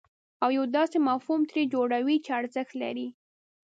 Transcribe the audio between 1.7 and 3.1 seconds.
جوړوئ چې ارزښت لري.